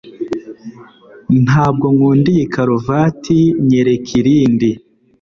Ntabwo 1.45 1.85
nkunda 1.95 2.27
iyi 2.33 2.45
karuvati. 2.53 3.37
Nyereka 3.67 4.09
irindi. 4.21 4.69